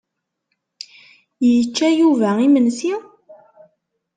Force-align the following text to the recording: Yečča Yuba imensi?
Yečča 1.51 1.87
Yuba 1.99 2.29
imensi? 2.47 2.91